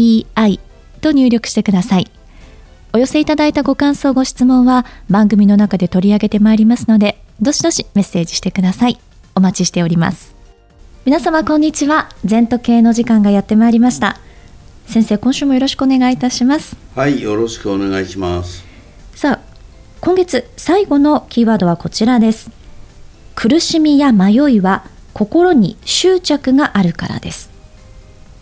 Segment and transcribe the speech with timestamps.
[0.00, 0.60] ZENTOKEIEI
[1.00, 2.10] と入力してください。
[2.92, 8.98] お寄せいただいたご感想、ご質問は番組の中で取り上げてまいりますので、どしどしメッセージしてください。
[9.34, 10.34] お待ちしております。
[11.04, 12.10] 皆様こんにちは。
[12.24, 14.18] 全時計の時間がやってまいりました。
[14.86, 16.76] 先生、今週もよろしくお願いいたします。
[16.96, 18.64] はい、よろしくお願いします。
[19.14, 19.40] さあ、
[20.00, 22.50] 今月最後のキーワードはこちらです。
[23.36, 27.49] 苦しみや迷いは心に執着があるからです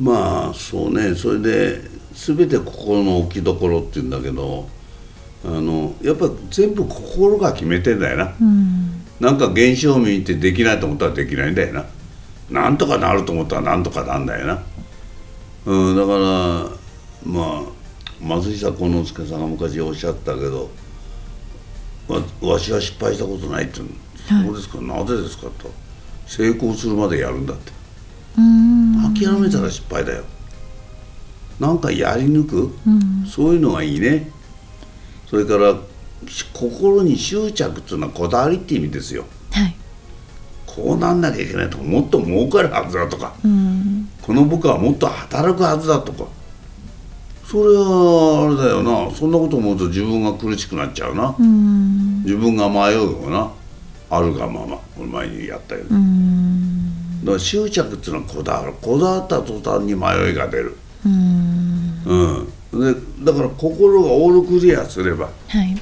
[0.00, 1.14] まあそうね。
[1.14, 1.80] それで
[2.14, 4.68] 全て心の置きどころっていうんだけど
[5.44, 11.86] あのやっぱ全部心が決めてんだよな、うん、なんか現象を見てできないと思ったらできないんだよな。
[12.50, 14.62] なんとかなると思ったらなんとかなんだよな、
[15.66, 16.18] うん、だから
[17.24, 17.62] まあ
[18.20, 20.70] 松下幸之助さんが昔おっしゃったけど
[22.06, 24.80] わわしは失敗したことないって言う、そうですか。
[24.82, 25.70] なぜですかと。
[26.26, 27.72] 成功するまでやるんだって
[29.24, 30.24] 諦めたら失敗だよ。
[31.60, 34.30] なんかやり抜く、うん、そういうのがいいね。
[35.28, 35.74] それから
[36.52, 39.74] 心に執着っていうのはこだわりって意味ですよ、はい、
[40.66, 46.24] こうなんなきゃいけないとかもっと儲かるはずだとか、うん、この部下はもっと働くはずだとか。
[47.46, 49.14] それはあれだよな。
[49.14, 53.52] そんなこと思うと自分が苦しくなっちゃうな、うん、自分が迷うよな
[54.10, 55.90] あるがまま前にやったように
[57.24, 60.76] だから執着っていうのはこだわるこだわった途端に迷いが出る。
[61.04, 62.46] うん。
[62.72, 62.94] で
[63.24, 65.76] だから心がオールクリアすれば、はい、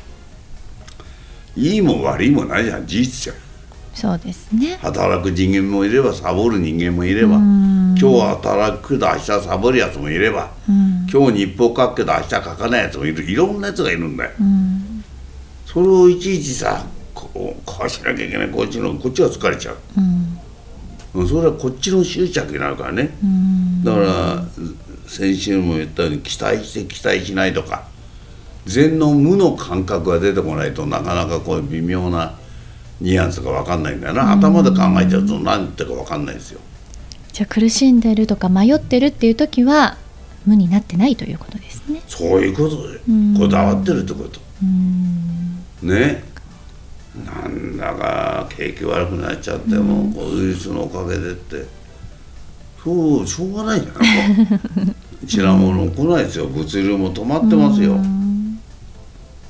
[1.57, 3.37] いいも悪いもないじゃん事実じゃん
[3.95, 4.77] そうですね。
[4.81, 10.51] 働く人間もいればサボる人間もいれば今日働くけど明日サボるやつもいれば
[11.11, 13.25] 今日日報書くけど明日書かないやつもいる。
[13.25, 14.31] いろんなやつがいるんだよ。
[15.67, 16.85] それをいちいちさ
[17.15, 20.39] こうしなきゃいけないこっちのこっちは疲れちゃう、うん、
[21.13, 24.45] それはこっちの執着になるからね、うん、だから
[25.07, 27.87] 先週も言ったように期待して期待しないとか
[28.65, 32.39] 禅の無の感覚が出てこないとなかなかこういう微妙な
[33.01, 36.61] ニュアンスが分かんないんだよな、うん、頭で考えちゃうと何てるか分かんないですよ。
[37.33, 39.97] じゃあ苦しんでるとか迷ってるっていう時は
[40.47, 42.03] 無になってないということですね。
[42.07, 43.01] そういうことで。
[43.39, 44.41] こだわってるってこと。
[45.83, 46.32] ね
[47.15, 51.83] なんだか景気悪くなっちゃっても、うウイルスのおかげでって。
[52.83, 54.95] そうしょうがないじゃない
[55.27, 56.47] 品物来ないですよ。
[56.47, 57.93] 物流も止まってますよ、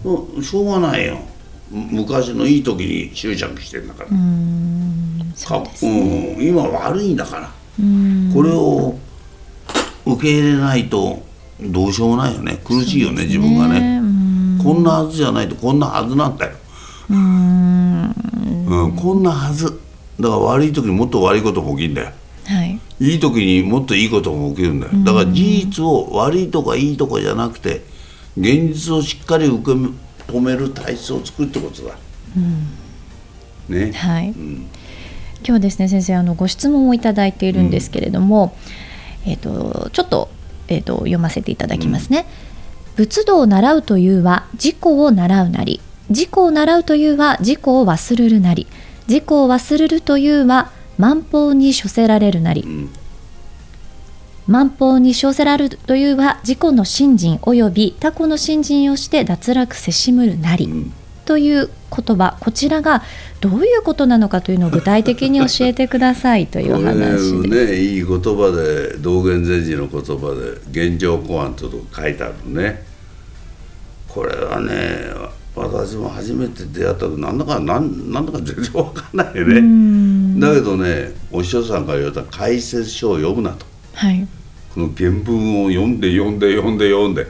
[0.04, 1.18] うん、しょうがないよ。
[1.70, 4.08] 昔のいい時に執着してんだから。
[4.10, 5.18] うん。
[5.18, 7.50] ね、うん、今悪いんだから。
[8.34, 8.98] これを
[10.04, 11.22] 受け入れないと
[11.60, 12.60] どうしようもないよね。
[12.64, 14.02] 苦しいよね、ね、自分がね。
[14.62, 16.56] こんなはずじゃないとこんなはずなんだよ
[17.10, 19.80] うん、こんなはず。
[20.20, 22.12] だから悪い時にもっと悪いことも起きるんだよ、
[22.46, 24.92] はい、いい時にもっといいことも起きるんだよ。
[25.04, 27.82] だから事実を悪いとかいいとかじゃなくて
[28.36, 31.96] 現実をしっかり受け止める体質を作るってことだ、
[32.36, 33.92] うん、ね。
[33.92, 34.66] はい、うん、
[35.44, 38.54] 今日ですね先生あのご質問をいただいているんですけれども、
[39.26, 40.28] うん、えーと、ちょっと,、
[40.68, 42.26] えーと、読ませていただきますね、
[42.96, 45.80] 仏道を習うというは自己を習うなり
[46.12, 48.66] 自己を習うというは自己を忘るるなり
[49.08, 52.90] 自己を忘るるというは万法に処せられるなり、うん、
[54.46, 60.92] 万法に処せられるというは自己の信心及び他己の信心をして脱落せしむるなり、うん、
[61.24, 62.36] という言葉。
[62.40, 63.02] こちらが
[63.40, 67.68] どういうことなのかというのを具体的に教えてくださいという話です。
[67.68, 70.34] ねいい言葉で道元禅師の言葉
[70.70, 72.84] で現状公安と書いてあるね。
[74.08, 80.40] これはね私も初めて出会った時なんだかなんなんだか全然分かんないよね。
[80.40, 84.26] だけどねお師匠さんから言われた解説書を読むなと、はい、
[84.74, 87.28] この原文を読んで読んで読んで読んで、うん、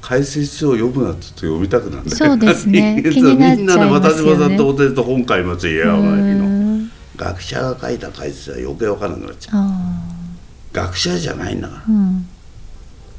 [0.00, 3.02] 解説書を読むなって読みたくなるんだそうです ね。
[3.04, 6.88] みんなで私もさんとお手と本買いますよの。
[7.16, 10.08] 学者が書いた解説は余計分からなくなっちゃう。
[10.72, 12.26] 学者じゃないんだから、うん、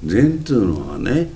[0.06, 1.30] 禅っていうのはね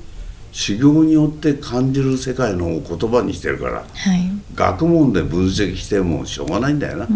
[0.53, 7.07] 修行によって感じる世界の言葉にしてるから、はい、学問で分析してもしょうがないんだよな。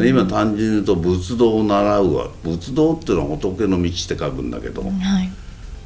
[0.00, 4.92] で今単純に言うと仏道を習うは仏道っていうのは仏の道って書くんだけど、はい。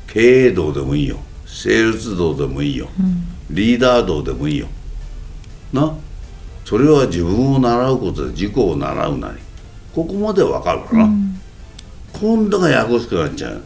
[0.07, 1.19] 経営道でもいいよ。
[1.47, 2.89] セールス道でもいいよ、
[3.51, 4.69] リーダー道でもいいよ。
[5.73, 5.97] な？
[6.67, 9.39] それは自分を習うことで自己を習うなり。
[9.95, 11.09] ここまでわかるかな、
[12.13, 13.65] 今度がややこしくなっちゃう、うん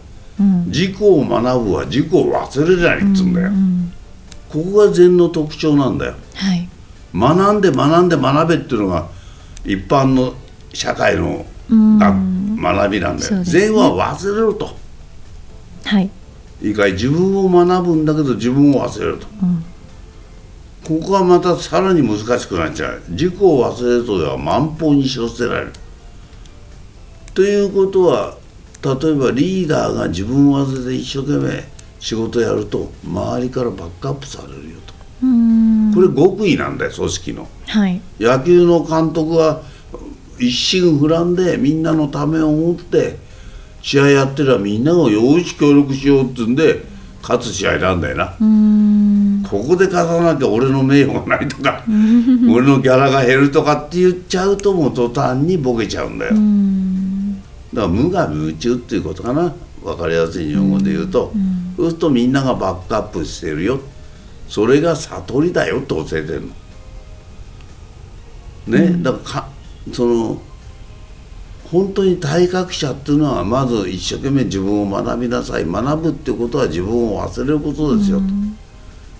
[0.66, 3.52] 自己を学ぶは自己を忘れないっつうんだよ、
[4.48, 6.14] ここが禅の特徴なんだよ。
[6.34, 6.68] はい。
[7.14, 9.06] 学んで学んで学べっていうのが
[9.64, 10.34] 一般の
[10.72, 13.44] 社会の学びなんだよ、ね。
[13.44, 14.76] 禅は忘れろと。
[15.84, 16.10] はい。
[16.62, 19.26] いいかい自分を学ぶんだけど自分を忘れると、
[20.88, 23.02] ここがまたさらに難しくなっちゃう。
[23.10, 25.72] 自己を忘れるとでは満法に処せられる。
[27.34, 28.36] ということは
[28.84, 31.64] 例えばリーダーが自分を忘れて一生懸命
[32.00, 34.92] 仕事やると周りからバックアップされるよと。
[35.22, 35.92] うん。
[35.94, 37.48] これ極意なんだよ組織の。
[37.66, 38.00] はい。
[38.20, 39.62] 野球の監督は
[40.38, 43.16] 一心不乱でみんなのためを思って
[43.80, 46.82] 試合やってりゃみんながよし協力しようっつうんで
[47.22, 49.42] 勝つ試合なんだよな、うん。
[49.48, 57.13] ここで勝たなきゃ俺の名誉がないとか俺のギャラが減るとかって言っちゃうともう途端にボケちゃうんだよ、うん
[57.74, 59.54] だから無我夢中っていうことかな。
[59.82, 61.32] 分かりやすい日本語で言うと、
[61.76, 63.80] そうするとみんながバックアップしてるよ。
[64.48, 66.42] それが悟りだよって教えてる
[68.66, 68.78] の。
[68.78, 69.48] ね、だからか
[69.92, 70.40] その
[71.70, 75.66] 本当に体格者っていうのはまず一生懸命自分を学びなさい。
[75.66, 78.24] 学ぶってことは自分を忘れることですよと。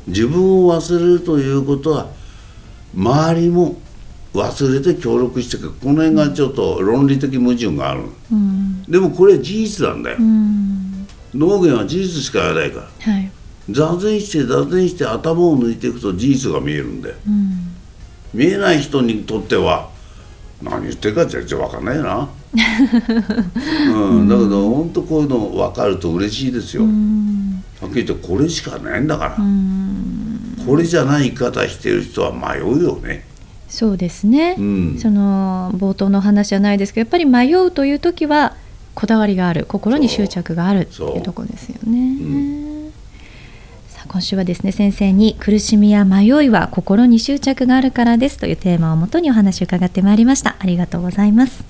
[0.06, 2.08] 自分を忘れるということは
[2.94, 3.76] 周りも
[4.34, 5.70] 忘れて協力してくる。
[5.70, 8.02] この辺がちょっと論理的矛盾がある
[8.32, 8.82] うん。
[8.82, 10.16] でもこれ事実なんだよ。
[10.18, 11.06] うん。
[11.32, 13.12] 農業は事実しかやらないから。
[13.12, 13.30] はい。
[13.70, 17.14] 座禅して座禅して頭を抜いていくと事実が見えるんだよ。
[17.26, 17.74] うん。
[18.34, 19.88] 見えない人にとっては
[20.60, 22.28] 何言ってるか全然分かんないよな、
[23.94, 27.62] うん、だけど本当こういうの分かると嬉しいですよ、うん。
[27.80, 30.56] はっきり言ってこれしかないんだから、うん。
[30.66, 33.24] これじゃない生き方してる人は迷うよね
[33.74, 34.98] そうですね、うん。
[35.00, 38.54] その冒頭の話じゃないですけどやっぱり迷うという時は
[38.94, 42.16] こだわりがある心に執着があるっていうところですよね。
[42.20, 42.92] う
[43.88, 50.54] さあ今週はですね先生に苦しみや迷いは心に執着があるからですというテーマをもとにお話を伺ってまいりました。
[50.60, 51.64] ありがとうございます。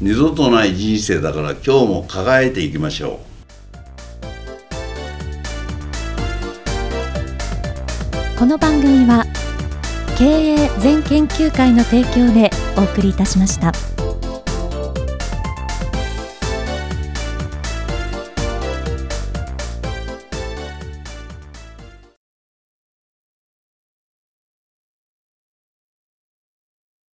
[0.00, 3.20] 二度とない人生だから今日も輝いていきましょ
[8.38, 9.24] この番組は
[10.16, 13.95] 経営全研究会の提供でお送りいたしました。